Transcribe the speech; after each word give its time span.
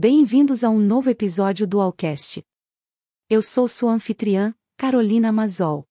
Bem-vindos 0.00 0.62
a 0.62 0.70
um 0.70 0.78
novo 0.78 1.10
episódio 1.10 1.66
do 1.66 1.80
Alcast. 1.80 2.40
Eu 3.28 3.42
sou 3.42 3.66
sua 3.66 3.92
anfitriã, 3.92 4.54
Carolina 4.76 5.32
Mazol. 5.32 5.84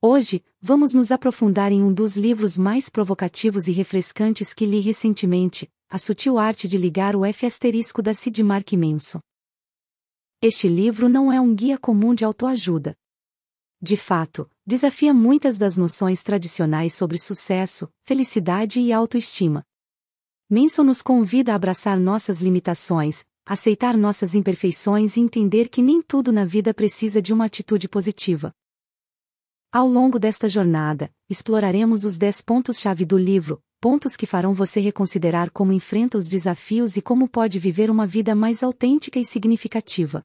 Hoje, 0.00 0.44
vamos 0.60 0.94
nos 0.94 1.10
aprofundar 1.10 1.72
em 1.72 1.82
um 1.82 1.92
dos 1.92 2.16
livros 2.16 2.56
mais 2.56 2.88
provocativos 2.88 3.66
e 3.66 3.72
refrescantes 3.72 4.54
que 4.54 4.64
li 4.64 4.78
recentemente, 4.78 5.68
A 5.88 5.98
Sutil 5.98 6.38
Arte 6.38 6.68
de 6.68 6.78
Ligar 6.78 7.16
o 7.16 7.24
F 7.24 7.44
asterisco 7.44 8.00
da 8.00 8.14
Sid 8.14 8.44
Mark 8.44 8.72
Manson. 8.74 9.18
Este 10.40 10.68
livro 10.68 11.08
não 11.08 11.32
é 11.32 11.40
um 11.40 11.52
guia 11.52 11.76
comum 11.76 12.14
de 12.14 12.24
autoajuda. 12.24 12.96
De 13.82 13.96
fato, 13.96 14.48
desafia 14.64 15.12
muitas 15.12 15.58
das 15.58 15.76
noções 15.76 16.22
tradicionais 16.22 16.94
sobre 16.94 17.18
sucesso, 17.18 17.92
felicidade 18.04 18.78
e 18.78 18.92
autoestima. 18.92 19.66
Manson 20.48 20.84
nos 20.84 21.02
convida 21.02 21.50
a 21.50 21.56
abraçar 21.56 21.98
nossas 21.98 22.40
limitações, 22.40 23.24
aceitar 23.44 23.96
nossas 23.96 24.32
imperfeições 24.32 25.16
e 25.16 25.20
entender 25.20 25.68
que 25.68 25.82
nem 25.82 26.00
tudo 26.00 26.30
na 26.30 26.44
vida 26.44 26.72
precisa 26.72 27.20
de 27.20 27.32
uma 27.32 27.46
atitude 27.46 27.88
positiva. 27.88 28.52
Ao 29.72 29.88
longo 29.88 30.20
desta 30.20 30.48
jornada, 30.48 31.12
exploraremos 31.28 32.04
os 32.04 32.16
10 32.16 32.42
pontos-chave 32.42 33.04
do 33.04 33.18
livro, 33.18 33.60
pontos 33.80 34.14
que 34.14 34.24
farão 34.24 34.54
você 34.54 34.78
reconsiderar 34.78 35.50
como 35.50 35.72
enfrenta 35.72 36.16
os 36.16 36.28
desafios 36.28 36.96
e 36.96 37.02
como 37.02 37.28
pode 37.28 37.58
viver 37.58 37.90
uma 37.90 38.06
vida 38.06 38.32
mais 38.32 38.62
autêntica 38.62 39.18
e 39.18 39.24
significativa. 39.24 40.22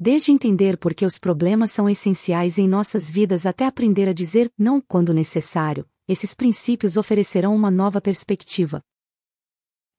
Desde 0.00 0.32
entender 0.32 0.78
por 0.78 0.94
que 0.94 1.04
os 1.04 1.18
problemas 1.18 1.72
são 1.72 1.90
essenciais 1.90 2.56
em 2.56 2.66
nossas 2.66 3.10
vidas 3.10 3.44
até 3.44 3.66
aprender 3.66 4.08
a 4.08 4.14
dizer 4.14 4.50
não 4.56 4.80
quando 4.80 5.12
necessário, 5.12 5.86
esses 6.08 6.34
princípios 6.34 6.96
oferecerão 6.96 7.54
uma 7.54 7.70
nova 7.70 8.00
perspectiva. 8.00 8.82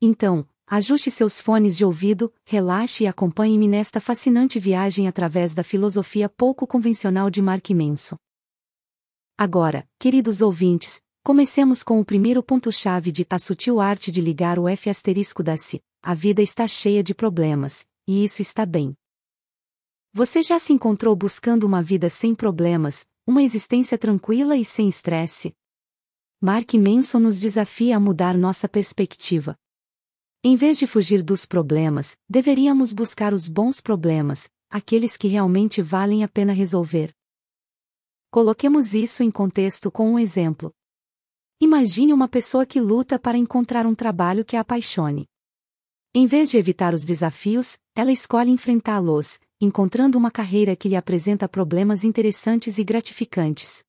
Então, 0.02 0.48
ajuste 0.68 1.10
seus 1.10 1.42
fones 1.42 1.76
de 1.76 1.84
ouvido, 1.84 2.32
relaxe 2.46 3.04
e 3.04 3.08
acompanhe-me 3.08 3.68
nesta 3.68 4.00
fascinante 4.00 4.60
viagem 4.60 5.08
através 5.08 5.56
da 5.56 5.64
filosofia 5.64 6.30
pouco 6.30 6.68
convencional 6.68 7.32
de 7.32 7.42
Mark 7.42 7.68
Manson. 7.72 8.16
Agora, 9.36 9.90
queridos 9.98 10.42
ouvintes, 10.42 11.02
comecemos 11.24 11.82
com 11.82 12.00
o 12.00 12.06
primeiro 12.06 12.44
ponto-chave 12.44 13.12
de 13.12 13.26
A 13.28 13.40
Sutil 13.40 13.80
Arte 13.80 14.12
de 14.12 14.22
Ligar 14.22 14.60
o 14.60 14.68
F 14.68 14.88
asterisco 14.88 15.42
da 15.42 15.58
Si. 15.58 15.82
A 16.04 16.14
vida 16.14 16.44
está 16.44 16.68
cheia 16.68 17.04
de 17.04 17.16
problemas, 17.16 17.88
e 18.08 18.24
isso 18.24 18.42
está 18.42 18.66
bem. 18.66 18.96
Você 20.14 20.44
já 20.44 20.60
se 20.60 20.74
encontrou 20.74 21.16
buscando 21.16 21.64
uma 21.64 21.82
vida 21.82 22.08
sem 22.08 22.36
problemas, 22.36 23.06
uma 23.26 23.42
existência 23.42 23.98
tranquila 23.98 24.56
e 24.56 24.64
sem 24.64 24.88
estresse? 24.88 25.56
Mark 26.40 26.74
Manson 26.76 27.20
nos 27.20 27.40
desafia 27.40 27.98
a 27.98 28.00
mudar 28.00 28.38
nossa 28.38 28.70
perspectiva. 28.70 29.58
Em 30.50 30.56
vez 30.56 30.80
de 30.80 30.88
fugir 30.88 31.22
dos 31.22 31.46
problemas, 31.46 32.18
deveríamos 32.30 32.94
buscar 32.94 33.34
os 33.34 33.50
bons 33.50 33.82
problemas, 33.82 34.50
aqueles 34.70 35.18
que 35.18 35.28
realmente 35.28 35.82
valem 35.82 36.24
a 36.24 36.28
pena 36.30 36.54
resolver. 36.54 37.14
Coloquemos 38.32 38.94
isso 38.94 39.24
em 39.24 39.30
contexto 39.30 39.92
com 39.92 40.10
um 40.10 40.18
exemplo. 40.18 40.74
Imagine 41.60 42.14
uma 42.14 42.30
pessoa 42.30 42.66
que 42.66 42.80
luta 42.80 43.20
para 43.20 43.38
encontrar 43.38 43.86
um 43.86 43.94
trabalho 43.94 44.46
que 44.46 44.56
a 44.56 44.62
apaixone. 44.62 45.28
Em 46.16 46.26
vez 46.26 46.50
de 46.50 46.58
evitar 46.58 46.94
os 46.94 47.04
desafios, 47.04 47.78
ela 47.94 48.14
escolhe 48.14 48.50
enfrentá-los, 48.50 49.42
encontrando 49.60 50.18
uma 50.18 50.32
carreira 50.32 50.78
que 50.78 50.88
lhe 50.88 50.96
apresenta 50.96 51.50
problemas 51.50 52.06
interessantes 52.06 52.78
e 52.78 52.86
gratificantes. 52.86 53.84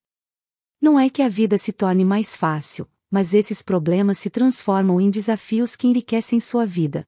Não 0.81 0.99
é 0.99 1.09
que 1.09 1.23
a 1.23 1.29
vida 1.29 1.57
se 1.57 1.73
torne 1.73 2.05
mais 2.05 2.35
fácil, 2.37 2.91
mas 3.11 3.35
esses 3.35 3.63
problemas 3.63 4.19
se 4.19 4.31
transformam 4.31 5.01
em 5.01 5.11
desafios 5.11 5.77
que 5.77 5.87
enriquecem 5.87 6.41
sua 6.41 6.67
vida. 6.67 7.07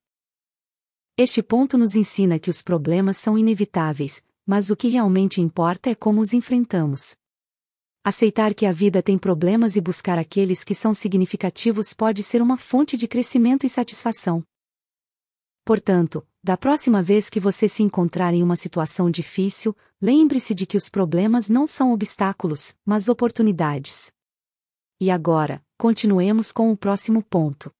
Este 1.16 1.42
ponto 1.42 1.76
nos 1.76 1.96
ensina 1.96 2.38
que 2.38 2.48
os 2.48 2.62
problemas 2.62 3.16
são 3.16 3.36
inevitáveis, 3.36 4.22
mas 4.46 4.70
o 4.70 4.76
que 4.76 4.88
realmente 4.88 5.40
importa 5.40 5.90
é 5.90 5.94
como 5.94 6.20
os 6.20 6.32
enfrentamos. 6.32 7.14
Aceitar 8.02 8.54
que 8.54 8.64
a 8.64 8.72
vida 8.72 9.02
tem 9.02 9.18
problemas 9.18 9.76
e 9.76 9.80
buscar 9.80 10.18
aqueles 10.18 10.64
que 10.64 10.74
são 10.74 10.94
significativos 10.94 11.92
pode 11.92 12.22
ser 12.22 12.40
uma 12.40 12.56
fonte 12.56 12.96
de 12.96 13.06
crescimento 13.06 13.66
e 13.66 13.68
satisfação. 13.68 14.42
Portanto, 15.62 16.26
da 16.42 16.56
próxima 16.56 17.02
vez 17.02 17.28
que 17.28 17.38
você 17.38 17.68
se 17.68 17.82
encontrar 17.82 18.32
em 18.32 18.42
uma 18.42 18.56
situação 18.56 19.10
difícil, 19.10 19.76
lembre-se 20.00 20.54
de 20.54 20.64
que 20.64 20.78
os 20.78 20.88
problemas 20.88 21.50
não 21.50 21.66
são 21.66 21.92
obstáculos, 21.92 22.74
mas 22.86 23.10
oportunidades. 23.10 24.10
E 25.02 25.10
agora, 25.10 25.64
continuemos 25.78 26.52
com 26.52 26.70
o 26.70 26.76
próximo 26.76 27.22
ponto. 27.22 27.74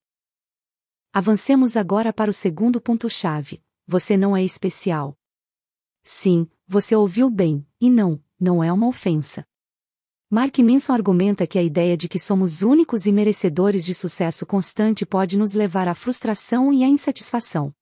Avancemos 1.12 1.76
agora 1.76 2.14
para 2.14 2.30
o 2.30 2.32
segundo 2.32 2.80
ponto-chave: 2.80 3.62
você 3.86 4.16
não 4.16 4.34
é 4.34 4.42
especial. 4.42 5.14
Sim, 6.02 6.48
você 6.66 6.96
ouviu 6.96 7.28
bem, 7.28 7.66
e 7.78 7.90
não, 7.90 8.24
não 8.40 8.64
é 8.64 8.72
uma 8.72 8.86
ofensa. 8.86 9.46
Mark 10.30 10.58
Manson 10.60 10.94
argumenta 10.94 11.46
que 11.46 11.58
a 11.58 11.62
ideia 11.62 11.94
de 11.94 12.08
que 12.08 12.18
somos 12.18 12.62
únicos 12.62 13.04
e 13.04 13.12
merecedores 13.12 13.84
de 13.84 13.92
sucesso 13.94 14.46
constante 14.46 15.04
pode 15.04 15.36
nos 15.36 15.52
levar 15.52 15.88
à 15.88 15.94
frustração 15.94 16.72
e 16.72 16.82
à 16.82 16.88
insatisfação. 16.88 17.74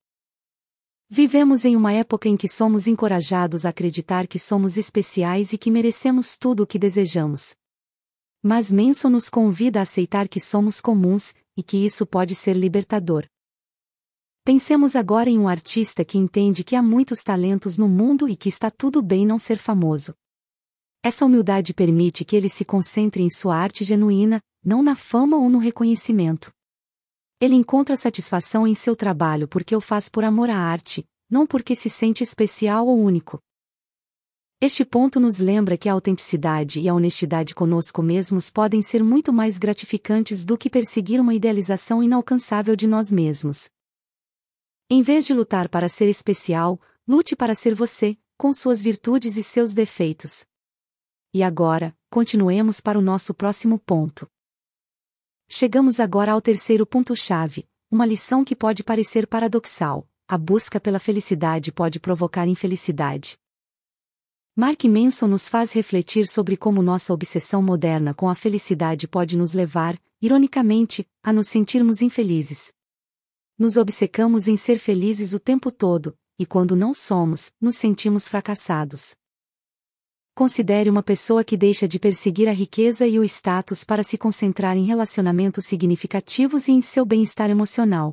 Vivemos 1.09 1.65
em 1.65 1.77
uma 1.77 1.93
época 1.93 2.29
em 2.29 2.37
que 2.37 2.49
somos 2.49 2.89
encorajados 2.89 3.65
a 3.65 3.69
acreditar 3.69 4.27
que 4.27 4.39
somos 4.39 4.77
especiais 4.77 5.53
e 5.53 5.59
que 5.59 5.71
merecemos 5.71 6.37
tudo 6.37 6.65
o 6.65 6.67
que 6.67 6.79
desejamos. 6.79 7.55
Mas 8.43 8.71
Manson 8.71 9.11
nos 9.11 9.29
convida 9.29 9.81
a 9.81 9.83
aceitar 9.83 10.29
que 10.29 10.41
somos 10.41 10.81
comuns, 10.81 11.35
e 11.57 11.63
que 11.63 11.77
isso 11.77 12.07
pode 12.07 12.35
ser 12.37 12.55
libertador. 12.57 13.27
Pensemos 14.45 14.95
agora 14.95 15.29
em 15.29 15.39
um 15.39 15.49
artista 15.49 16.05
que 16.05 16.17
entende 16.17 16.63
que 16.63 16.77
há 16.77 16.83
muitos 16.83 17.23
talentos 17.23 17.77
no 17.77 17.89
mundo 17.89 18.29
e 18.29 18.37
que 18.37 18.49
está 18.49 18.71
tudo 18.71 19.03
bem 19.03 19.27
não 19.27 19.39
ser 19.39 19.59
famoso. 19.59 20.15
Essa 21.03 21.25
humildade 21.25 21.75
permite 21.75 22.25
que 22.25 22.37
ele 22.37 22.49
se 22.49 22.65
concentre 22.65 23.23
em 23.23 23.29
sua 23.29 23.57
arte 23.57 23.85
genuína, 23.85 24.41
não 24.65 24.83
na 24.83 24.97
fama 24.97 25.37
ou 25.37 25.49
no 25.49 25.59
reconhecimento. 25.59 26.51
Ele 27.41 27.55
encontra 27.55 27.97
satisfação 27.97 28.67
em 28.67 28.75
seu 28.75 28.97
trabalho 28.97 29.47
porque 29.47 29.75
o 29.75 29.81
faz 29.81 30.09
por 30.09 30.25
amor 30.25 30.49
à 30.49 30.57
arte, 30.57 31.05
não 31.29 31.47
porque 31.47 31.75
se 31.75 31.91
sente 31.91 32.23
especial 32.23 32.87
ou 32.87 32.99
único. 32.99 33.39
Este 34.61 34.85
ponto 34.85 35.21
nos 35.21 35.39
lembra 35.39 35.79
que 35.79 35.89
a 35.89 35.93
autenticidade 35.93 36.81
e 36.81 36.89
a 36.89 36.95
honestidade 36.95 37.55
conosco 37.55 38.03
mesmos 38.03 38.51
podem 38.51 38.83
ser 38.83 39.05
muito 39.05 39.33
mais 39.33 39.57
gratificantes 39.57 40.45
do 40.45 40.59
que 40.59 40.69
perseguir 40.69 41.21
uma 41.21 41.33
idealização 41.33 42.03
inalcançável 42.03 42.75
de 42.75 42.85
nós 42.85 43.13
mesmos. 43.13 43.71
Em 44.91 45.01
vez 45.01 45.25
de 45.27 45.33
lutar 45.33 45.69
para 45.69 45.89
ser 45.89 46.09
especial, 46.09 46.81
lute 47.07 47.37
para 47.37 47.55
ser 47.55 47.73
você, 47.73 48.19
com 48.37 48.53
suas 48.53 48.83
virtudes 48.83 49.37
e 49.37 49.45
seus 49.45 49.73
defeitos. 49.73 50.45
E 51.33 51.41
agora, 51.41 51.97
continuemos 52.11 52.81
para 52.81 52.99
o 52.99 53.03
nosso 53.03 53.33
próximo 53.33 53.79
ponto. 53.79 54.29
Chegamos 55.49 56.01
agora 56.01 56.33
ao 56.33 56.41
terceiro 56.41 56.85
ponto-chave, 56.85 57.65
uma 57.89 58.05
lição 58.05 58.45
que 58.45 58.57
pode 58.57 58.83
parecer 58.83 59.25
paradoxal: 59.29 60.09
a 60.27 60.37
busca 60.37 60.81
pela 60.81 60.99
felicidade 60.99 61.71
pode 61.71 62.01
provocar 62.01 62.49
infelicidade. 62.49 63.39
Mark 64.61 64.83
Manson 64.87 65.29
nos 65.29 65.49
faz 65.49 65.73
refletir 65.73 66.27
sobre 66.27 66.57
como 66.57 66.83
nossa 66.83 67.15
obsessão 67.15 67.63
moderna 67.63 68.13
com 68.13 68.29
a 68.29 68.35
felicidade 68.35 69.07
pode 69.07 69.37
nos 69.37 69.53
levar, 69.53 69.97
ironicamente, 70.21 71.07
a 71.23 71.33
nos 71.33 71.47
sentirmos 71.47 72.03
infelizes. 72.03 72.73
Nos 73.57 73.77
obcecamos 73.77 74.49
em 74.49 74.57
ser 74.57 74.81
felizes 74.81 75.33
o 75.33 75.39
tempo 75.39 75.71
todo, 75.71 76.19
e 76.37 76.45
quando 76.45 76.75
não 76.75 76.93
somos, 76.93 77.53
nos 77.61 77.77
sentimos 77.77 78.27
fracassados. 78.27 79.15
Considere 80.35 80.91
uma 80.91 81.05
pessoa 81.05 81.45
que 81.45 81.57
deixa 81.57 81.87
de 81.87 82.01
perseguir 82.01 82.49
a 82.49 82.53
riqueza 82.53 83.07
e 83.07 83.17
o 83.17 83.23
status 83.23 83.85
para 83.85 84.03
se 84.03 84.19
concentrar 84.19 84.77
em 84.77 84.87
relacionamentos 84.87 85.67
significativos 85.67 86.67
e 86.67 86.73
em 86.73 86.81
seu 86.81 87.05
bem-estar 87.05 87.49
emocional. 87.49 88.13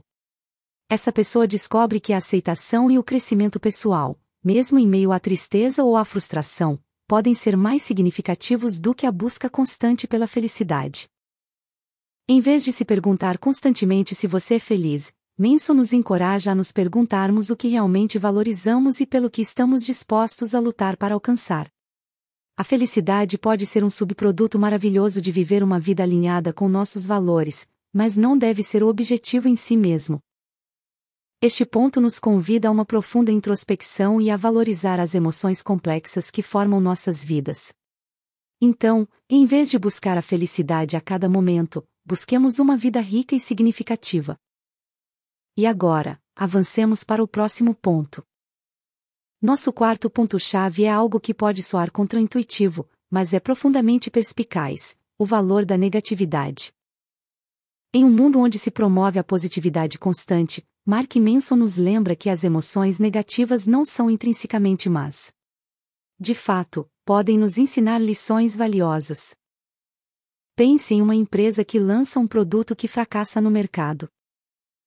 Essa 0.87 1.11
pessoa 1.11 1.47
descobre 1.47 1.99
que 1.99 2.13
a 2.13 2.17
aceitação 2.17 2.91
e 2.91 2.99
o 2.99 3.03
crescimento 3.03 3.59
pessoal, 3.59 4.19
mesmo 4.45 4.77
em 4.77 4.87
meio 4.87 5.11
à 5.11 5.19
tristeza 5.19 5.83
ou 5.83 5.97
à 5.97 6.05
frustração, 6.05 6.79
podem 7.07 7.33
ser 7.33 7.57
mais 7.57 7.81
significativos 7.81 8.79
do 8.79 8.93
que 8.93 9.07
a 9.07 9.11
busca 9.11 9.49
constante 9.49 10.07
pela 10.07 10.27
felicidade. 10.27 11.09
Em 12.29 12.39
vez 12.39 12.63
de 12.63 12.71
se 12.71 12.85
perguntar 12.85 13.39
constantemente 13.39 14.13
se 14.13 14.27
você 14.27 14.55
é 14.55 14.59
feliz, 14.59 15.11
Manson 15.35 15.73
nos 15.73 15.93
encoraja 15.93 16.51
a 16.51 16.55
nos 16.55 16.71
perguntarmos 16.71 17.49
o 17.49 17.55
que 17.55 17.67
realmente 17.67 18.19
valorizamos 18.19 18.99
e 18.99 19.05
pelo 19.07 19.31
que 19.31 19.41
estamos 19.41 19.83
dispostos 19.83 20.53
a 20.53 20.59
lutar 20.59 20.95
para 20.95 21.15
alcançar. 21.15 21.67
A 22.55 22.63
felicidade 22.63 23.39
pode 23.39 23.65
ser 23.65 23.83
um 23.83 23.89
subproduto 23.89 24.59
maravilhoso 24.59 25.19
de 25.19 25.31
viver 25.31 25.63
uma 25.63 25.79
vida 25.79 26.03
alinhada 26.03 26.53
com 26.53 26.69
nossos 26.69 27.03
valores, 27.03 27.67
mas 27.91 28.15
não 28.15 28.37
deve 28.37 28.61
ser 28.61 28.83
o 28.83 28.87
objetivo 28.89 29.47
em 29.47 29.55
si 29.55 29.75
mesmo. 29.75 30.19
Este 31.41 31.65
ponto 31.65 31.99
nos 31.99 32.17
convida 32.17 32.69
a 32.69 32.71
uma 32.71 32.85
profunda 32.85 33.31
introspecção 33.31 34.21
e 34.21 34.29
a 34.29 34.37
valorizar 34.37 34.99
as 34.99 35.13
emoções 35.13 35.61
complexas 35.61 36.31
que 36.31 36.41
formam 36.41 36.79
nossas 36.79 37.23
vidas. 37.23 37.73
Então, 38.61 39.07
em 39.29 39.45
vez 39.45 39.69
de 39.69 39.77
buscar 39.77 40.17
a 40.17 40.21
felicidade 40.21 40.95
a 40.95 41.01
cada 41.01 41.27
momento, 41.27 41.85
busquemos 42.05 42.57
uma 42.57 42.77
vida 42.77 43.01
rica 43.01 43.35
e 43.35 43.39
significativa. 43.39 44.39
E 45.57 45.65
agora, 45.65 46.21
avancemos 46.35 47.03
para 47.03 47.21
o 47.21 47.27
próximo 47.27 47.75
ponto. 47.75 48.25
Nosso 49.41 49.71
quarto 49.73 50.09
ponto-chave 50.09 50.85
é 50.85 50.89
algo 50.89 51.19
que 51.19 51.33
pode 51.33 51.61
soar 51.61 51.91
contraintuitivo, 51.91 52.89
mas 53.09 53.33
é 53.33 53.39
profundamente 53.39 54.09
perspicaz: 54.09 54.97
o 55.19 55.25
valor 55.25 55.65
da 55.65 55.77
negatividade. 55.77 56.73
Em 57.93 58.03
um 58.03 58.09
mundo 58.09 58.39
onde 58.39 58.57
se 58.57 58.71
promove 58.71 59.19
a 59.19 59.23
positividade 59.23 59.99
constante, 59.99 60.65
Mark 60.87 61.15
Manson 61.15 61.55
nos 61.55 61.77
lembra 61.77 62.15
que 62.15 62.29
as 62.29 62.43
emoções 62.43 62.99
negativas 62.99 63.65
não 63.65 63.83
são 63.83 64.07
intrinsecamente 64.07 64.87
más. 64.87 65.33
De 66.19 66.35
fato, 66.35 66.87
podem 67.03 67.39
nos 67.39 67.57
ensinar 67.57 67.97
lições 67.97 68.55
valiosas. 68.55 69.35
Pense 70.55 70.93
em 70.93 71.01
uma 71.01 71.15
empresa 71.15 71.65
que 71.65 71.79
lança 71.79 72.19
um 72.19 72.27
produto 72.27 72.75
que 72.75 72.87
fracassa 72.87 73.41
no 73.41 73.49
mercado. 73.49 74.07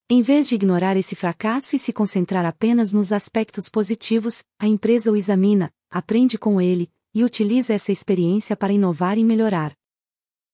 Em 0.09 0.23
vez 0.23 0.49
de 0.49 0.55
ignorar 0.55 0.97
esse 0.97 1.17
fracasso 1.17 1.75
e 1.75 1.81
se 1.81 1.93
concentrar 1.93 2.47
apenas 2.47 2.93
nos 2.93 3.11
aspectos 3.11 3.69
positivos, 3.69 4.45
a 4.57 4.69
empresa 4.69 5.11
o 5.11 5.17
examina, 5.17 5.75
aprende 5.91 6.39
com 6.39 6.61
ele, 6.61 6.89
e 7.13 7.25
utiliza 7.25 7.75
essa 7.75 7.91
experiência 7.91 8.57
para 8.57 8.73
inovar 8.73 9.19
e 9.19 9.25
melhorar. 9.25 9.77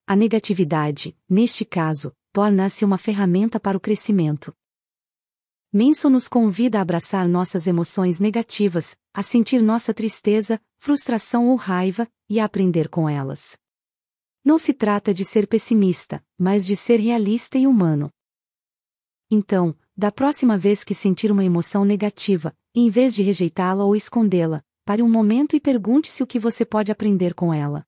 A 0.06 0.16
negatividade, 0.16 1.14
neste 1.28 1.66
caso, 1.66 2.16
torna-se 2.32 2.82
uma 2.82 2.96
ferramenta 2.96 3.60
para 3.60 3.76
o 3.76 3.80
crescimento. 3.80 4.56
Manson 5.76 6.08
nos 6.08 6.28
convida 6.28 6.78
a 6.78 6.82
abraçar 6.82 7.26
nossas 7.26 7.66
emoções 7.66 8.20
negativas, 8.20 8.96
a 9.12 9.24
sentir 9.24 9.60
nossa 9.60 9.92
tristeza, 9.92 10.60
frustração 10.78 11.48
ou 11.48 11.56
raiva, 11.56 12.06
e 12.30 12.38
a 12.38 12.44
aprender 12.44 12.88
com 12.88 13.08
elas. 13.08 13.58
Não 14.44 14.56
se 14.56 14.72
trata 14.72 15.12
de 15.12 15.24
ser 15.24 15.48
pessimista, 15.48 16.24
mas 16.38 16.64
de 16.64 16.76
ser 16.76 17.00
realista 17.00 17.58
e 17.58 17.66
humano. 17.66 18.08
Então, 19.28 19.76
da 19.96 20.12
próxima 20.12 20.56
vez 20.56 20.84
que 20.84 20.94
sentir 20.94 21.32
uma 21.32 21.44
emoção 21.44 21.84
negativa, 21.84 22.54
em 22.72 22.88
vez 22.88 23.12
de 23.12 23.24
rejeitá-la 23.24 23.84
ou 23.84 23.96
escondê-la, 23.96 24.62
pare 24.84 25.02
um 25.02 25.10
momento 25.10 25.56
e 25.56 25.60
pergunte-se 25.60 26.22
o 26.22 26.26
que 26.26 26.38
você 26.38 26.64
pode 26.64 26.92
aprender 26.92 27.34
com 27.34 27.52
ela. 27.52 27.84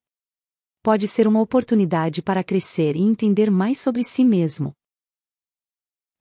Pode 0.83 1.07
ser 1.07 1.25
uma 1.25 1.39
oportunidade 1.39 2.21
para 2.21 2.43
crescer 2.43 2.97
e 2.97 3.01
entender 3.01 3.49
mais 3.49 3.79
sobre 3.79 4.03
si 4.03 4.25
mesmo. 4.25 4.73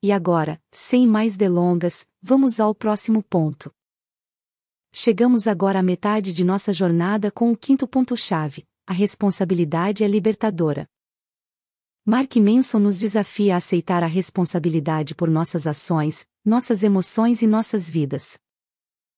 E 0.07 0.13
agora, 0.13 0.63
sem 0.71 1.05
mais 1.05 1.37
delongas, 1.37 2.07
vamos 2.23 2.61
ao 2.61 2.73
próximo 2.73 3.25
ponto. 3.25 3.75
Chegamos 4.93 5.49
agora 5.49 5.81
à 5.81 5.83
metade 5.83 6.33
de 6.33 6.45
nossa 6.45 6.73
jornada 6.73 7.29
com 7.29 7.51
o 7.51 7.57
quinto 7.57 7.89
ponto-chave: 7.89 8.65
a 8.87 8.93
responsabilidade 8.93 10.05
é 10.05 10.07
libertadora. 10.07 10.89
Mark 12.05 12.37
Manson 12.37 12.79
nos 12.79 13.01
desafia 13.01 13.55
a 13.55 13.57
aceitar 13.57 14.05
a 14.05 14.07
responsabilidade 14.07 15.13
por 15.13 15.29
nossas 15.29 15.67
ações, 15.67 16.25
nossas 16.45 16.85
emoções 16.85 17.43
e 17.43 17.47
nossas 17.49 17.91
vidas. 17.91 18.39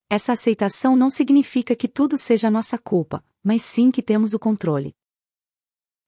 Essa 0.09 0.33
aceitação 0.33 0.97
não 0.97 1.11
significa 1.11 1.77
que 1.77 1.87
tudo 1.87 2.17
seja 2.17 2.51
nossa 2.51 2.79
culpa, 2.79 3.23
mas 3.45 3.61
sim 3.61 3.91
que 3.91 4.03
temos 4.03 4.33
o 4.33 4.39
controle. 4.39 4.97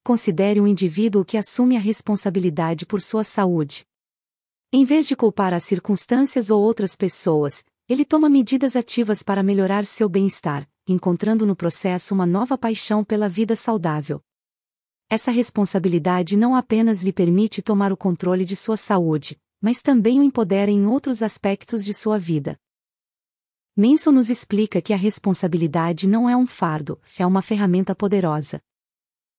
Considere 0.02 0.58
um 0.58 0.66
indivíduo 0.66 1.22
que 1.22 1.36
assume 1.36 1.76
a 1.76 1.80
responsabilidade 1.80 2.86
por 2.86 3.02
sua 3.02 3.24
saúde. 3.24 3.84
Em 4.72 4.84
vez 4.84 5.08
de 5.08 5.16
culpar 5.16 5.52
as 5.52 5.64
circunstâncias 5.64 6.48
ou 6.48 6.62
outras 6.62 6.94
pessoas, 6.94 7.64
ele 7.88 8.04
toma 8.04 8.30
medidas 8.30 8.76
ativas 8.76 9.20
para 9.20 9.42
melhorar 9.42 9.84
seu 9.84 10.08
bem-estar, 10.08 10.68
encontrando 10.86 11.44
no 11.44 11.56
processo 11.56 12.14
uma 12.14 12.24
nova 12.24 12.56
paixão 12.56 13.02
pela 13.02 13.28
vida 13.28 13.56
saudável. 13.56 14.22
Essa 15.08 15.32
responsabilidade 15.32 16.36
não 16.36 16.54
apenas 16.54 17.02
lhe 17.02 17.12
permite 17.12 17.62
tomar 17.62 17.92
o 17.92 17.96
controle 17.96 18.44
de 18.44 18.54
sua 18.54 18.76
saúde, 18.76 19.36
mas 19.60 19.82
também 19.82 20.20
o 20.20 20.22
empodera 20.22 20.70
em 20.70 20.86
outros 20.86 21.20
aspectos 21.20 21.84
de 21.84 21.92
sua 21.92 22.16
vida. 22.16 22.56
Manson 23.74 24.12
nos 24.12 24.30
explica 24.30 24.80
que 24.80 24.92
a 24.92 24.96
responsabilidade 24.96 26.06
não 26.06 26.30
é 26.30 26.36
um 26.36 26.46
fardo, 26.46 27.00
é 27.18 27.26
uma 27.26 27.42
ferramenta 27.42 27.92
poderosa. 27.92 28.62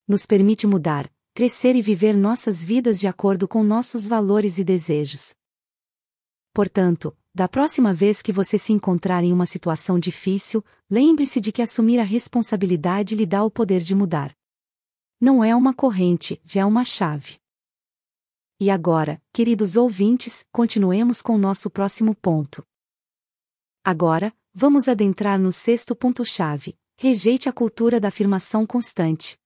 Nos 0.06 0.26
permite 0.26 0.68
mudar, 0.68 1.10
crescer 1.34 1.76
e 1.76 1.82
viver 1.82 2.16
nossas 2.16 2.64
vidas 2.64 3.00
de 3.00 3.08
acordo 3.08 3.48
com 3.48 3.64
nossos 3.64 4.08
valores 4.08 4.58
e 4.58 4.64
desejos. 4.64 5.34
Portanto, 6.54 7.16
da 7.34 7.48
próxima 7.48 7.94
vez 7.94 8.22
que 8.22 8.32
você 8.32 8.58
se 8.58 8.74
encontrar 8.74 9.24
em 9.24 9.32
uma 9.32 9.46
situação 9.46 9.98
difícil, 9.98 10.64
lembre-se 10.90 11.40
de 11.40 11.52
que 11.52 11.62
assumir 11.62 12.00
a 12.00 12.04
responsabilidade 12.04 13.16
lhe 13.16 13.26
dá 13.26 13.44
o 13.44 13.50
poder 13.50 13.82
de 13.82 13.96
mudar 13.96 14.36
não 15.22 15.44
é 15.44 15.56
uma 15.56 15.72
corrente, 15.72 16.42
já 16.44 16.62
é 16.62 16.66
uma 16.66 16.84
chave. 16.84 17.38
E 18.60 18.72
agora, 18.72 19.22
queridos 19.32 19.78
ouvintes, 19.78 20.44
continuemos 20.52 21.22
com 21.22 21.38
nosso 21.38 21.70
próximo 21.70 22.16
ponto. 22.16 22.66
Agora, 23.84 24.36
vamos 24.52 24.88
adentrar 24.88 25.40
no 25.40 25.52
sexto 25.52 25.96
ponto-chave: 25.96 26.76
rejeite 26.98 27.48
a 27.48 27.54
cultura 27.54 28.00
da 28.00 28.08
afirmação 28.08 28.66
constante. 28.66 29.38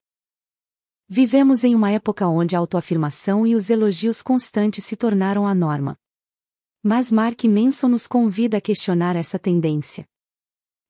Vivemos 1.08 1.64
em 1.64 1.76
uma 1.76 1.92
época 1.92 2.28
onde 2.28 2.56
a 2.56 2.60
autoafirmação 2.60 3.46
e 3.46 3.56
os 3.56 3.70
elogios 3.70 4.22
constantes 4.22 4.84
se 4.84 4.96
tornaram 4.96 5.48
a 5.48 5.54
norma. 5.54 5.98
Mas 6.84 7.12
Mark 7.12 7.44
Manson 7.46 7.88
nos 7.88 8.08
convida 8.08 8.58
a 8.58 8.62
questionar 8.62 9.16
essa 9.16 9.40
tendência 9.40 10.06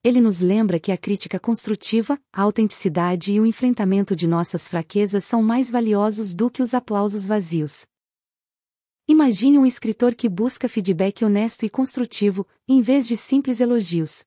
ele 0.06 0.22
nos 0.22 0.40
lembra 0.40 0.80
que 0.80 0.92
a 0.92 0.98
crítica 1.00 1.40
construtiva, 1.40 2.22
a 2.32 2.44
autenticidade 2.44 3.34
e 3.34 3.40
o 3.40 3.46
enfrentamento 3.46 4.16
de 4.16 4.28
nossas 4.28 4.68
fraquezas 4.68 5.24
são 5.24 5.42
mais 5.42 5.72
valiosos 5.72 6.36
do 6.36 6.48
que 6.48 6.62
os 6.62 6.76
aplausos 6.76 7.26
vazios. 7.26 7.88
Imagine 9.08 9.58
um 9.58 9.66
escritor 9.66 10.14
que 10.14 10.30
busca 10.30 10.70
feedback 10.70 11.26
honesto 11.26 11.66
e 11.66 11.72
construtivo, 11.72 12.46
em 12.68 12.82
vez 12.82 13.08
de 13.08 13.18
simples 13.18 13.60
elogios. 13.60 14.24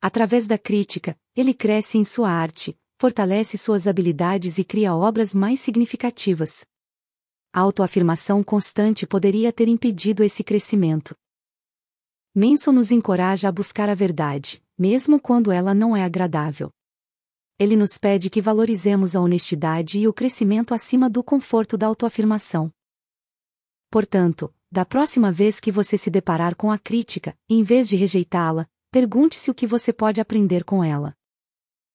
Através 0.00 0.46
da 0.46 0.56
crítica, 0.56 1.18
ele 1.34 1.52
cresce 1.52 1.98
em 1.98 2.04
sua 2.04 2.30
arte, 2.30 2.78
fortalece 2.96 3.58
suas 3.58 3.86
habilidades 3.86 4.58
e 4.58 4.64
cria 4.64 4.94
obras 4.94 5.34
mais 5.34 5.60
significativas. 5.60 6.64
A 7.52 7.60
autoafirmação 7.60 8.42
constante 8.42 9.06
poderia 9.06 9.52
ter 9.52 9.68
impedido 9.68 10.24
esse 10.24 10.42
crescimento. 10.42 11.14
Manson 12.34 12.72
nos 12.72 12.90
encoraja 12.90 13.48
a 13.48 13.52
buscar 13.52 13.88
a 13.88 13.94
verdade, 13.94 14.60
mesmo 14.76 15.20
quando 15.20 15.52
ela 15.52 15.72
não 15.72 15.96
é 15.96 16.02
agradável. 16.02 16.70
Ele 17.58 17.76
nos 17.76 17.96
pede 17.96 18.28
que 18.28 18.40
valorizemos 18.40 19.14
a 19.14 19.20
honestidade 19.20 20.00
e 20.00 20.08
o 20.08 20.12
crescimento 20.12 20.74
acima 20.74 21.08
do 21.08 21.22
conforto 21.22 21.78
da 21.78 21.86
autoafirmação. 21.86 22.72
Portanto, 23.88 24.52
da 24.68 24.84
próxima 24.84 25.30
vez 25.30 25.60
que 25.60 25.70
você 25.70 25.96
se 25.96 26.10
deparar 26.10 26.56
com 26.56 26.72
a 26.72 26.78
crítica, 26.78 27.38
em 27.48 27.62
vez 27.62 27.88
de 27.88 27.94
rejeitá-la, 27.94 28.66
pergunte-se 28.90 29.48
o 29.48 29.54
que 29.54 29.68
você 29.68 29.92
pode 29.92 30.20
aprender 30.20 30.64
com 30.64 30.82
ela. 30.82 31.14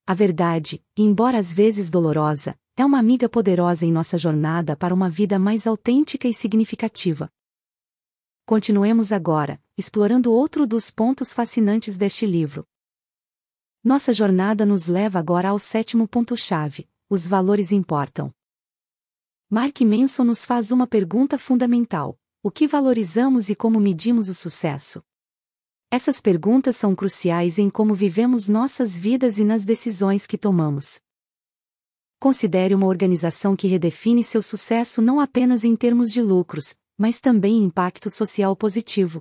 A 0.09 0.15
verdade, 0.15 0.83
embora 0.97 1.37
às 1.37 1.53
vezes 1.53 1.87
dolorosa, 1.87 2.59
é 2.75 2.83
uma 2.83 2.97
amiga 2.97 3.29
poderosa 3.29 3.85
em 3.85 3.91
nossa 3.91 4.17
jornada 4.17 4.75
para 4.75 4.91
uma 4.91 5.07
vida 5.07 5.37
mais 5.37 5.67
autêntica 5.67 6.27
e 6.27 6.33
significativa. 6.33 7.31
Continuemos 8.43 9.11
agora, 9.11 9.61
explorando 9.77 10.31
outro 10.31 10.65
dos 10.65 10.89
pontos 10.89 11.31
fascinantes 11.31 11.95
deste 11.95 12.25
livro. 12.25 12.65
Nossa 13.83 14.11
jornada 14.11 14.65
nos 14.65 14.87
leva 14.87 15.19
agora 15.19 15.49
ao 15.49 15.59
sétimo 15.59 16.07
ponto-chave: 16.07 16.89
os 17.07 17.27
valores 17.27 17.71
importam. 17.71 18.33
Mark 19.47 19.79
Manson 19.81 20.23
nos 20.23 20.43
faz 20.43 20.71
uma 20.71 20.87
pergunta 20.87 21.37
fundamental: 21.37 22.19
o 22.41 22.49
que 22.49 22.65
valorizamos 22.65 23.47
e 23.47 23.55
como 23.55 23.79
medimos 23.79 24.27
o 24.27 24.33
sucesso? 24.33 25.03
Essas 25.91 26.21
perguntas 26.21 26.75
são 26.75 26.95
cruciais 26.95 27.57
em 27.57 27.67
como 27.67 27.95
vivemos 27.95 28.47
nossas 28.47 28.95
vidas 28.95 29.39
e 29.39 29.43
nas 29.43 29.65
decisões 29.65 30.27
que 30.27 30.37
tomamos. 30.37 30.99
Considere 32.19 32.75
uma 32.75 32.85
organização 32.85 33.55
que 33.55 33.67
redefine 33.67 34.23
seu 34.23 34.43
sucesso 34.43 35.01
não 35.01 35.19
apenas 35.19 35.63
em 35.63 35.75
termos 35.75 36.11
de 36.11 36.21
lucros, 36.21 36.75
mas 36.95 37.19
também 37.19 37.63
impacto 37.63 38.07
social 38.11 38.55
positivo. 38.55 39.19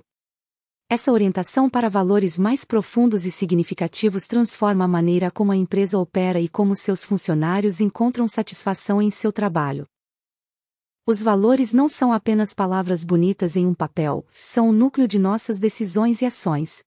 Essa 0.87 1.11
orientação 1.11 1.67
para 1.67 1.89
valores 1.89 2.37
mais 2.37 2.63
profundos 2.63 3.25
e 3.25 3.31
significativos 3.31 4.27
transforma 4.27 4.85
a 4.85 4.87
maneira 4.87 5.31
como 5.31 5.51
a 5.51 5.55
empresa 5.55 5.97
opera 5.97 6.39
e 6.39 6.47
como 6.47 6.75
seus 6.75 7.03
funcionários 7.03 7.81
encontram 7.81 8.27
satisfação 8.27 9.01
em 9.01 9.09
seu 9.09 9.31
trabalho. 9.31 9.87
Os 11.11 11.23
valores 11.23 11.73
não 11.73 11.89
são 11.89 12.13
apenas 12.13 12.53
palavras 12.53 13.03
bonitas 13.03 13.55
em 13.55 13.65
um 13.65 13.73
papel, 13.73 14.23
são 14.31 14.69
o 14.69 14.71
núcleo 14.71 15.07
de 15.07 15.17
nossas 15.17 15.57
decisões 15.57 16.21
e 16.21 16.25
ações. 16.27 16.83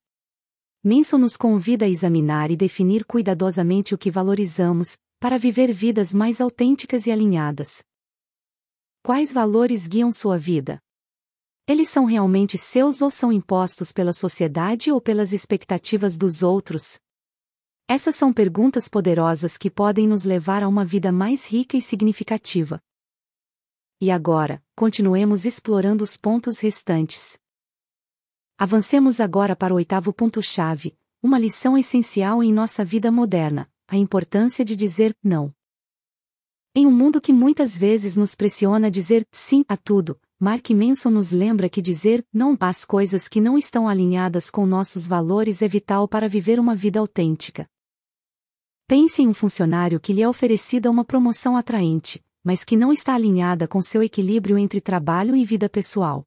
Manson 0.81 1.19
nos 1.19 1.37
convida 1.37 1.87
a 1.87 1.89
examinar 1.89 2.49
e 2.49 2.57
definir 2.57 3.05
cuidadosamente 3.05 3.97
o 3.97 3.99
que 3.99 4.13
valorizamos, 4.13 4.97
para 5.19 5.39
viver 5.39 5.73
vidas 5.73 6.15
mais 6.15 6.41
autênticas 6.41 7.09
e 7.09 7.11
alinhadas. 7.11 7.83
Quais 9.03 9.33
valores 9.33 9.89
guiam 9.89 10.13
sua 10.13 10.39
vida? 10.39 10.79
Eles 11.67 11.89
são 11.89 12.05
realmente 12.05 12.57
seus 12.57 13.03
ou 13.03 13.11
são 13.11 13.33
impostos 13.33 13.91
pela 13.91 14.13
sociedade 14.13 14.93
ou 14.93 15.01
pelas 15.01 15.33
expectativas 15.33 16.17
dos 16.17 16.45
outros? 16.45 16.97
Essas 17.89 18.15
são 18.15 18.33
perguntas 18.33 18.87
poderosas 18.87 19.59
que 19.59 19.69
podem 19.69 20.07
nos 20.07 20.23
levar 20.23 20.63
a 20.63 20.69
uma 20.69 20.85
vida 20.85 21.11
mais 21.11 21.45
rica 21.45 21.77
e 21.77 21.81
significativa. 21.81 22.81
E 24.03 24.11
agora, 24.11 24.61
continuemos 24.75 25.45
explorando 25.45 26.03
os 26.03 26.17
pontos 26.17 26.59
restantes. 26.59 27.39
Avancemos 28.59 29.21
agora 29.21 29.55
para 29.55 29.73
o 29.73 29.77
oitavo 29.77 30.13
ponto-chave, 30.13 30.99
uma 31.23 31.39
lição 31.39 31.79
essencial 31.79 32.43
em 32.43 32.53
nossa 32.53 32.85
vida 32.85 33.13
moderna: 33.13 33.71
a 33.87 33.97
importância 33.97 34.65
de 34.65 34.75
dizer 34.75 35.17
não. 35.23 35.55
Em 36.75 36.85
um 36.85 36.91
mundo 36.91 37.21
que 37.21 37.33
muitas 37.33 37.79
vezes 37.79 38.17
nos 38.17 38.35
pressiona 38.35 38.89
a 38.89 38.91
dizer 38.91 39.25
sim 39.31 39.65
a 39.69 39.77
tudo, 39.77 40.21
Mark 40.37 40.69
Manson 40.71 41.11
nos 41.11 41.31
lembra 41.31 41.69
que 41.69 41.81
dizer 41.81 42.27
não 42.33 42.57
às 42.59 42.85
coisas 42.85 43.29
que 43.29 43.41
não 43.41 43.57
estão 43.57 43.87
alinhadas 43.87 44.51
com 44.51 44.67
nossos 44.67 45.07
valores 45.07 45.63
é 45.63 45.69
vital 45.69 46.09
para 46.09 46.29
viver 46.29 46.59
uma 46.59 46.75
vida 46.75 46.99
autêntica. 46.99 47.71
Pense 48.89 49.23
em 49.23 49.29
um 49.29 49.35
funcionário 49.35 50.01
que 50.01 50.13
lhe 50.13 50.23
é 50.23 50.29
oferecida 50.29 50.91
uma 50.91 51.05
promoção 51.05 51.57
atraente, 51.57 52.21
mas 52.45 52.65
que 52.65 52.77
não 52.77 52.93
está 52.93 53.15
alinhada 53.15 53.69
com 53.69 53.81
seu 53.81 54.03
equilíbrio 54.03 54.59
entre 54.59 54.81
trabalho 54.81 55.37
e 55.37 55.45
vida 55.45 55.69
pessoal. 55.69 56.27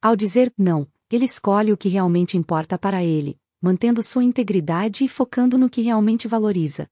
Ao 0.00 0.16
dizer 0.16 0.52
não, 0.58 0.86
ele 1.10 1.24
escolhe 1.24 1.72
o 1.72 1.76
que 1.76 1.88
realmente 1.88 2.36
importa 2.36 2.78
para 2.78 3.04
ele, 3.04 3.38
mantendo 3.60 4.02
sua 4.02 4.24
integridade 4.24 5.04
e 5.04 5.08
focando 5.08 5.56
no 5.56 5.70
que 5.70 5.82
realmente 5.82 6.26
valoriza. 6.26 6.88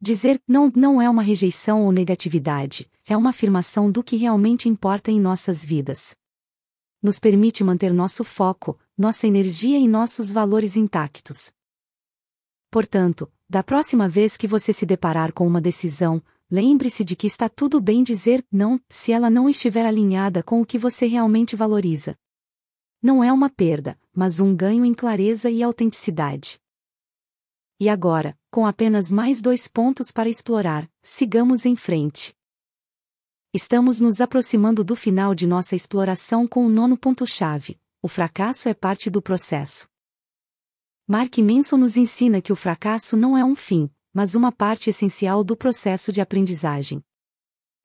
Dizer 0.00 0.40
não 0.46 0.70
não 0.76 1.00
é 1.00 1.08
uma 1.08 1.22
rejeição 1.22 1.84
ou 1.84 1.90
negatividade, 1.90 2.88
é 3.06 3.16
uma 3.16 3.30
afirmação 3.30 3.90
do 3.90 4.04
que 4.04 4.16
realmente 4.16 4.68
importa 4.68 5.10
em 5.10 5.18
nossas 5.18 5.64
vidas. 5.64 6.14
Nos 7.02 7.18
permite 7.18 7.64
manter 7.64 7.92
nosso 7.94 8.22
foco, 8.22 8.78
nossa 8.96 9.26
energia 9.26 9.78
e 9.78 9.88
nossos 9.88 10.30
valores 10.30 10.76
intactos. 10.76 11.50
Portanto, 12.70 13.32
da 13.48 13.62
próxima 13.62 14.08
vez 14.08 14.36
que 14.36 14.46
você 14.46 14.72
se 14.72 14.84
deparar 14.84 15.32
com 15.32 15.46
uma 15.46 15.60
decisão, 15.60 16.22
lembre-se 16.50 17.04
de 17.04 17.16
que 17.16 17.26
está 17.26 17.48
tudo 17.48 17.80
bem 17.80 18.02
dizer 18.02 18.44
não 18.50 18.80
se 18.88 19.12
ela 19.12 19.28
não 19.28 19.48
estiver 19.48 19.84
alinhada 19.84 20.42
com 20.42 20.60
o 20.60 20.66
que 20.66 20.78
você 20.78 21.06
realmente 21.06 21.56
valoriza. 21.56 22.16
Não 23.02 23.22
é 23.22 23.32
uma 23.32 23.50
perda, 23.50 23.98
mas 24.12 24.40
um 24.40 24.54
ganho 24.54 24.84
em 24.84 24.94
clareza 24.94 25.50
e 25.50 25.62
autenticidade. 25.62 26.60
E 27.78 27.88
agora, 27.88 28.36
com 28.50 28.66
apenas 28.66 29.10
mais 29.10 29.42
dois 29.42 29.68
pontos 29.68 30.10
para 30.10 30.28
explorar, 30.28 30.90
sigamos 31.02 31.66
em 31.66 31.76
frente. 31.76 32.34
Estamos 33.52 34.00
nos 34.00 34.20
aproximando 34.20 34.82
do 34.82 34.96
final 34.96 35.34
de 35.34 35.46
nossa 35.46 35.76
exploração 35.76 36.46
com 36.46 36.66
o 36.66 36.68
nono 36.68 36.96
ponto-chave: 36.96 37.78
o 38.02 38.08
fracasso 38.08 38.68
é 38.68 38.74
parte 38.74 39.10
do 39.10 39.20
processo. 39.20 39.88
Mark 41.06 41.38
Manson 41.38 41.76
nos 41.76 41.96
ensina 41.96 42.42
que 42.42 42.52
o 42.52 42.56
fracasso 42.56 43.16
não 43.16 43.36
é 43.36 43.44
um 43.44 43.54
fim, 43.54 43.90
mas 44.16 44.34
uma 44.34 44.50
parte 44.50 44.88
essencial 44.88 45.44
do 45.44 45.54
processo 45.54 46.10
de 46.10 46.22
aprendizagem. 46.22 47.04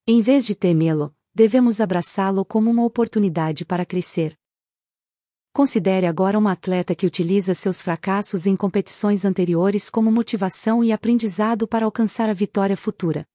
Em 0.07 0.21
vez 0.21 0.45
de 0.45 0.55
temê-lo, 0.55 1.13
devemos 1.35 1.81
abraçá-lo 1.81 2.45
como 2.45 2.71
uma 2.71 2.85
oportunidade 2.85 3.65
para 3.65 3.85
crescer. 3.85 4.39
Considere 5.51 6.07
agora 6.07 6.39
uma 6.39 6.53
atleta 6.53 6.95
que 6.95 7.05
utiliza 7.05 7.53
seus 7.53 7.81
fracassos 7.81 8.45
em 8.45 8.55
competições 8.55 9.25
anteriores 9.25 9.89
como 9.89 10.09
motivação 10.09 10.81
e 10.81 10.93
aprendizado 10.93 11.67
para 11.67 11.83
alcançar 11.83 12.29
a 12.29 12.33
vitória 12.33 12.77
futura. 12.77 13.27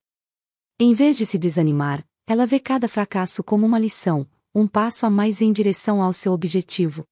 Em 0.79 0.95
vez 0.95 1.17
de 1.17 1.27
se 1.27 1.37
desanimar, 1.37 2.03
ela 2.25 2.47
vê 2.47 2.59
cada 2.59 2.87
fracasso 2.87 3.43
como 3.43 3.63
uma 3.63 3.77
lição, 3.77 4.27
um 4.55 4.67
passo 4.67 5.05
a 5.05 5.09
mais 5.11 5.39
em 5.39 5.53
direção 5.53 6.01
ao 6.01 6.13
seu 6.13 6.33
objetivo. 6.33 7.05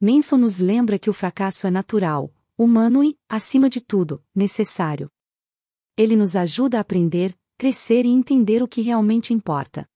Manson 0.00 0.36
nos 0.36 0.58
lembra 0.58 0.98
que 0.98 1.08
o 1.08 1.12
fracasso 1.12 1.64
é 1.68 1.70
natural, 1.70 2.34
humano 2.56 3.02
e, 3.02 3.18
acima 3.28 3.68
de 3.68 3.80
tudo, 3.80 4.24
necessário. 4.34 5.10
Ele 5.96 6.16
nos 6.16 6.36
ajuda 6.36 6.78
a 6.78 6.80
aprender, 6.80 7.36
crescer 7.56 8.04
e 8.04 8.10
entender 8.10 8.62
o 8.62 8.68
que 8.68 8.80
realmente 8.80 9.32
importa. 9.32 9.88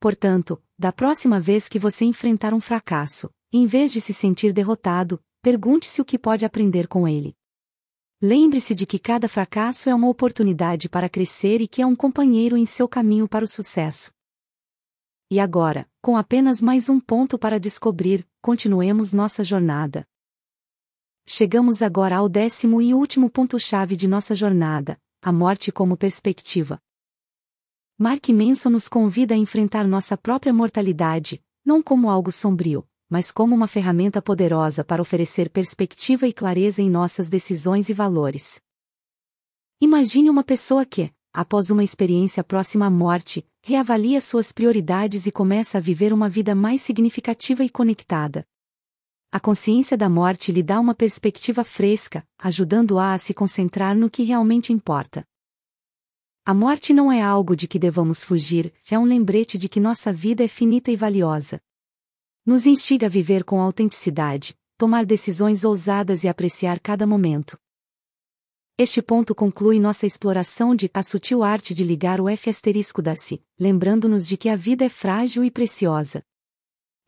Portanto, 0.00 0.62
da 0.78 0.92
próxima 0.92 1.38
vez 1.38 1.68
que 1.68 1.78
você 1.78 2.04
enfrentar 2.04 2.54
um 2.54 2.60
fracasso, 2.60 3.30
em 3.52 3.66
vez 3.66 3.92
de 3.92 4.00
se 4.00 4.12
sentir 4.12 4.52
derrotado, 4.52 5.22
pergunte-se 5.42 6.00
o 6.00 6.04
que 6.04 6.18
pode 6.18 6.44
aprender 6.44 6.88
com 6.88 7.06
ele. 7.06 7.36
Lembre-se 8.22 8.74
de 8.74 8.86
que 8.86 8.98
cada 8.98 9.28
fracasso 9.28 9.88
é 9.88 9.94
uma 9.94 10.08
oportunidade 10.08 10.88
para 10.88 11.08
crescer 11.08 11.60
e 11.60 11.68
que 11.68 11.80
é 11.80 11.86
um 11.86 11.96
companheiro 11.96 12.56
em 12.56 12.66
seu 12.66 12.86
caminho 12.86 13.28
para 13.28 13.44
o 13.44 13.48
sucesso. 13.48 14.12
E 15.30 15.38
agora, 15.38 15.88
com 16.02 16.16
apenas 16.16 16.60
mais 16.60 16.88
um 16.88 16.98
ponto 16.98 17.38
para 17.38 17.60
descobrir, 17.60 18.26
continuemos 18.42 19.12
nossa 19.12 19.44
jornada. 19.44 20.06
Chegamos 21.32 21.80
agora 21.80 22.16
ao 22.16 22.28
décimo 22.28 22.82
e 22.82 22.92
último 22.92 23.30
ponto-chave 23.30 23.94
de 23.94 24.08
nossa 24.08 24.34
jornada, 24.34 24.98
a 25.22 25.30
morte 25.30 25.70
como 25.70 25.96
perspectiva. 25.96 26.80
Mark 27.96 28.28
Manson 28.30 28.70
nos 28.70 28.88
convida 28.88 29.32
a 29.32 29.36
enfrentar 29.36 29.86
nossa 29.86 30.16
própria 30.16 30.52
mortalidade, 30.52 31.40
não 31.64 31.84
como 31.84 32.10
algo 32.10 32.32
sombrio, 32.32 32.84
mas 33.08 33.30
como 33.30 33.54
uma 33.54 33.68
ferramenta 33.68 34.20
poderosa 34.20 34.82
para 34.82 35.00
oferecer 35.00 35.50
perspectiva 35.50 36.26
e 36.26 36.32
clareza 36.32 36.82
em 36.82 36.90
nossas 36.90 37.28
decisões 37.28 37.88
e 37.88 37.94
valores. 37.94 38.60
Imagine 39.80 40.30
uma 40.30 40.42
pessoa 40.42 40.84
que, 40.84 41.12
após 41.32 41.70
uma 41.70 41.84
experiência 41.84 42.42
próxima 42.42 42.86
à 42.86 42.90
morte, 42.90 43.46
reavalia 43.62 44.20
suas 44.20 44.50
prioridades 44.50 45.26
e 45.26 45.30
começa 45.30 45.78
a 45.78 45.80
viver 45.80 46.12
uma 46.12 46.28
vida 46.28 46.56
mais 46.56 46.82
significativa 46.82 47.62
e 47.62 47.70
conectada. 47.70 48.44
A 49.32 49.38
consciência 49.38 49.96
da 49.96 50.08
morte 50.08 50.50
lhe 50.50 50.60
dá 50.60 50.80
uma 50.80 50.92
perspectiva 50.92 51.62
fresca, 51.62 52.26
ajudando-a 52.36 53.14
a 53.14 53.18
se 53.18 53.32
concentrar 53.32 53.96
no 53.96 54.10
que 54.10 54.24
realmente 54.24 54.72
importa. 54.72 55.24
A 56.44 56.52
morte 56.52 56.92
não 56.92 57.12
é 57.12 57.22
algo 57.22 57.54
de 57.54 57.68
que 57.68 57.78
devamos 57.78 58.24
fugir, 58.24 58.74
é 58.90 58.98
um 58.98 59.04
lembrete 59.04 59.56
de 59.56 59.68
que 59.68 59.78
nossa 59.78 60.12
vida 60.12 60.42
é 60.42 60.48
finita 60.48 60.90
e 60.90 60.96
valiosa. 60.96 61.60
Nos 62.44 62.66
instiga 62.66 63.06
a 63.06 63.08
viver 63.08 63.44
com 63.44 63.60
autenticidade, 63.60 64.58
tomar 64.76 65.06
decisões 65.06 65.62
ousadas 65.62 66.24
e 66.24 66.28
apreciar 66.28 66.80
cada 66.80 67.06
momento. 67.06 67.56
Este 68.76 69.00
ponto 69.00 69.32
conclui 69.32 69.78
nossa 69.78 70.06
exploração 70.06 70.74
de 70.74 70.90
a 70.92 71.04
sutil 71.04 71.44
arte 71.44 71.72
de 71.72 71.84
ligar 71.84 72.20
o 72.20 72.28
F 72.28 72.50
asterisco 72.50 73.00
da 73.00 73.14
si, 73.14 73.40
lembrando-nos 73.56 74.26
de 74.26 74.36
que 74.36 74.48
a 74.48 74.56
vida 74.56 74.86
é 74.86 74.88
frágil 74.88 75.44
e 75.44 75.52
preciosa. 75.52 76.24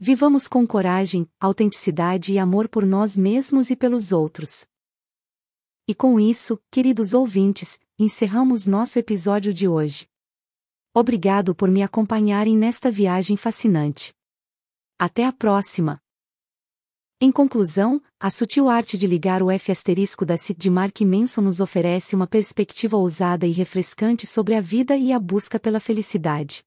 Vivamos 0.05 0.49
com 0.49 0.67
coragem, 0.67 1.31
autenticidade 1.39 2.33
e 2.33 2.39
amor 2.41 2.69
por 2.69 2.85
nós 2.85 3.17
mesmos 3.17 3.71
e 3.71 3.77
pelos 3.77 4.11
outros. 4.11 4.67
E 5.87 5.95
com 5.95 6.19
isso, 6.19 6.61
queridos 6.73 7.15
ouvintes, 7.15 7.79
encerramos 7.97 8.67
nosso 8.67 8.99
episódio 8.99 9.55
de 9.55 9.69
hoje. 9.69 10.09
Obrigado 10.93 11.55
por 11.55 11.71
me 11.71 11.85
acompanharem 11.85 12.59
nesta 12.59 12.91
viagem 12.91 13.37
fascinante. 13.37 14.13
Até 14.99 15.25
a 15.25 15.33
próxima! 15.33 16.03
Em 17.21 17.31
conclusão, 17.31 18.03
a 18.19 18.29
sutil 18.29 18.69
arte 18.69 18.99
de 18.99 19.07
ligar 19.07 19.41
o 19.41 19.53
F 19.53 19.71
asterisco 19.71 20.27
da 20.27 20.37
CIT 20.37 20.59
de 20.59 20.69
Mark 20.69 21.01
Manson 21.03 21.43
nos 21.43 21.61
oferece 21.61 22.17
uma 22.17 22.27
perspectiva 22.27 22.97
ousada 22.97 23.47
e 23.47 23.53
refrescante 23.53 24.27
sobre 24.27 24.57
a 24.57 24.61
vida 24.61 24.97
e 24.97 25.13
a 25.13 25.21
busca 25.21 25.61
pela 25.61 25.79
felicidade. 25.79 26.65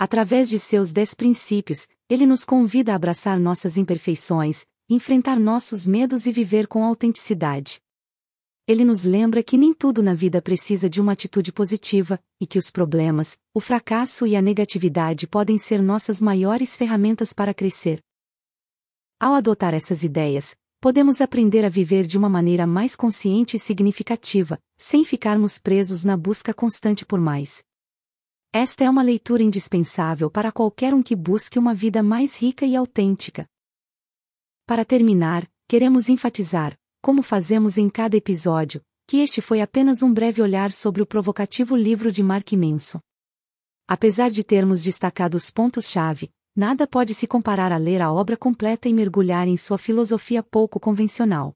Através 0.00 0.48
de 0.48 0.58
seus 0.58 0.90
dez 0.90 1.14
princípios, 1.14 1.86
ele 2.08 2.26
nos 2.26 2.44
convida 2.44 2.92
a 2.92 2.96
abraçar 2.96 3.38
nossas 3.38 3.76
imperfeições, 3.76 4.64
enfrentar 4.88 5.38
nossos 5.38 5.86
medos 5.86 6.26
e 6.26 6.32
viver 6.32 6.66
com 6.66 6.82
autenticidade 6.82 7.78
ele 8.70 8.84
nos 8.84 9.02
lembra 9.02 9.42
que 9.42 9.58
nem 9.58 9.74
tudo 9.74 10.00
na 10.00 10.14
vida 10.14 10.40
precisa 10.40 10.88
de 10.88 11.00
uma 11.00 11.10
atitude 11.10 11.52
positiva, 11.52 12.20
e 12.40 12.46
que 12.46 12.56
os 12.56 12.70
problemas, 12.70 13.36
o 13.52 13.58
fracasso 13.58 14.28
e 14.28 14.36
a 14.36 14.40
negatividade 14.40 15.26
podem 15.26 15.58
ser 15.58 15.82
nossas 15.82 16.22
maiores 16.22 16.76
ferramentas 16.76 17.32
para 17.32 17.52
crescer. 17.52 18.00
Ao 19.18 19.34
adotar 19.34 19.74
essas 19.74 20.04
ideias, 20.04 20.54
podemos 20.80 21.20
aprender 21.20 21.64
a 21.64 21.68
viver 21.68 22.06
de 22.06 22.16
uma 22.16 22.28
maneira 22.28 22.64
mais 22.64 22.94
consciente 22.94 23.56
e 23.56 23.58
significativa, 23.58 24.56
sem 24.78 25.04
ficarmos 25.04 25.58
presos 25.58 26.04
na 26.04 26.16
busca 26.16 26.54
constante 26.54 27.04
por 27.04 27.20
mais. 27.20 27.64
Esta 28.52 28.82
é 28.82 28.90
uma 28.90 29.02
leitura 29.02 29.44
indispensável 29.44 30.28
para 30.28 30.50
qualquer 30.50 30.92
um 30.92 31.04
que 31.04 31.14
busque 31.14 31.56
uma 31.56 31.72
vida 31.72 32.02
mais 32.02 32.36
rica 32.36 32.66
e 32.66 32.74
autêntica. 32.74 33.46
Para 34.66 34.84
terminar, 34.84 35.48
queremos 35.68 36.08
enfatizar: 36.08 36.76
como 37.00 37.22
fazemos 37.22 37.78
em 37.78 37.88
cada 37.88 38.16
episódio, 38.16 38.82
que 39.06 39.18
este 39.18 39.40
foi 39.40 39.60
apenas 39.60 40.02
um 40.02 40.12
breve 40.12 40.42
olhar 40.42 40.72
sobre 40.72 41.00
o 41.00 41.06
provocativo 41.06 41.76
livro 41.76 42.10
de 42.10 42.24
Mark 42.24 42.50
Manson. 42.54 42.98
Apesar 43.86 44.30
de 44.30 44.42
termos 44.42 44.82
destacado 44.82 45.36
os 45.36 45.48
pontos-chave, 45.48 46.28
nada 46.54 46.88
pode 46.88 47.14
se 47.14 47.28
comparar 47.28 47.70
a 47.70 47.76
ler 47.76 48.02
a 48.02 48.12
obra 48.12 48.36
completa 48.36 48.88
e 48.88 48.92
mergulhar 48.92 49.46
em 49.46 49.56
sua 49.56 49.78
filosofia 49.78 50.42
pouco 50.42 50.80
convencional. 50.80 51.54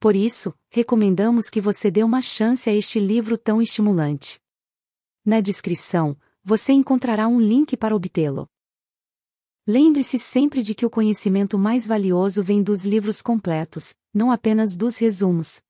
Por 0.00 0.16
isso, 0.16 0.52
recomendamos 0.70 1.48
que 1.48 1.60
você 1.60 1.88
dê 1.88 2.02
uma 2.02 2.20
chance 2.20 2.68
a 2.68 2.74
este 2.74 2.98
livro 2.98 3.38
tão 3.38 3.62
estimulante. 3.62 4.39
Na 5.24 5.40
descrição, 5.40 6.16
você 6.42 6.72
encontrará 6.72 7.28
um 7.28 7.38
link 7.38 7.76
para 7.76 7.94
obtê-lo. 7.94 8.48
Lembre-se 9.66 10.18
sempre 10.18 10.62
de 10.62 10.74
que 10.74 10.86
o 10.86 10.90
conhecimento 10.90 11.58
mais 11.58 11.86
valioso 11.86 12.42
vem 12.42 12.62
dos 12.62 12.86
livros 12.86 13.20
completos, 13.20 13.94
não 14.12 14.32
apenas 14.32 14.76
dos 14.76 14.96
resumos. 14.96 15.62